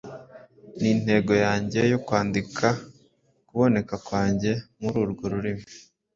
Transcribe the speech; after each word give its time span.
Ni 0.79 0.89
intego 0.95 1.33
yanjye 1.45 1.79
yo 1.91 1.99
kwandika. 2.05 2.67
kuboneka 3.47 3.95
kwanjye 4.07 4.51
mururwo 4.79 5.25
rurimi, 5.33 5.63